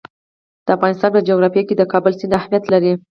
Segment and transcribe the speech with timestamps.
[0.65, 2.93] د افغانستان په جغرافیه کې د کابل سیند اهمیت لري.